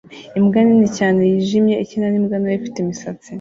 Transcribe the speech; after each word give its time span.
Imbwa 0.37 0.59
nini 0.65 0.87
cyane 0.97 1.19
yijimye 1.31 1.75
ikina 1.83 2.07
nimbwa 2.09 2.35
ntoya 2.39 2.57
ifite 2.59 2.77
imisatsi 2.79 3.27